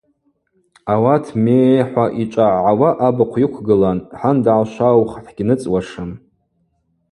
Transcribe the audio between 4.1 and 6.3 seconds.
Хӏан дгӏашваух, хӏгьныцӏуашым.